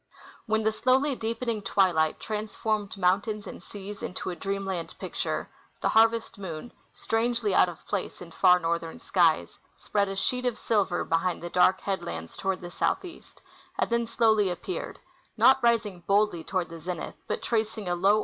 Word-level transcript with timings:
When 0.47 0.63
the 0.63 0.71
slowly 0.71 1.13
deepening 1.15 1.61
twilight 1.61 2.19
transformed 2.19 2.97
mountains 2.97 3.45
and 3.45 3.61
seas 3.61 4.01
into 4.01 4.31
a 4.31 4.35
dreamland 4.35 4.95
picture, 4.97 5.47
the 5.79 5.89
harvest 5.89 6.39
moon, 6.39 6.73
strangely 6.91 7.53
out 7.53 7.69
of 7.69 7.85
place 7.85 8.19
in 8.19 8.31
far 8.31 8.57
northern 8.57 8.97
skies, 8.97 9.59
spread 9.77 10.09
a 10.09 10.15
sheet 10.15 10.47
of 10.47 10.57
silver 10.57 11.03
behind 11.05 11.43
the 11.43 11.51
dark 11.51 11.81
headlands 11.81 12.35
toward 12.35 12.61
the 12.61 12.71
southeast, 12.71 13.43
and 13.77 13.91
then 13.91 14.07
slowly 14.07 14.49
appeared, 14.49 14.97
not 15.37 15.61
rising 15.61 15.99
boldly 16.07 16.43
toward 16.43 16.69
the 16.69 16.79
zenith, 16.79 17.21
but 17.27 17.43
tracing 17.43 17.87
a 17.87 17.93
low 17.93 18.17
88 18.17 18.17
I. 18.17 18.19